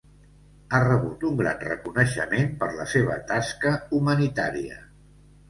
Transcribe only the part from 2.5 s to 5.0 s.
per la seva tasca humanitària.